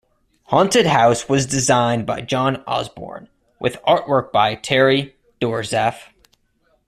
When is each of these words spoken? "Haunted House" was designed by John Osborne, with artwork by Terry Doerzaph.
"Haunted 0.45 0.87
House" 0.87 1.29
was 1.29 1.45
designed 1.45 2.07
by 2.07 2.21
John 2.21 2.63
Osborne, 2.65 3.29
with 3.59 3.79
artwork 3.83 4.31
by 4.31 4.55
Terry 4.55 5.15
Doerzaph. 5.39 6.07